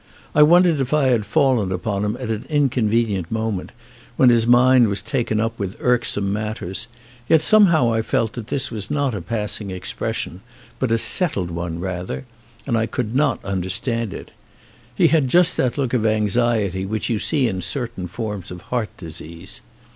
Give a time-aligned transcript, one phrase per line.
[0.33, 3.71] I wondered if I had fallen upon him at an inconvenient moment
[4.17, 6.87] when his mind was taken up with irksome matters,
[7.29, 10.41] yet some how I felt that this was not a passing expression,
[10.79, 12.25] but a settled one rather,
[12.65, 14.31] and I could not under stand it.
[14.95, 18.89] He had just that look of anxiety which you see in certain forms of heart
[18.97, 19.61] disease.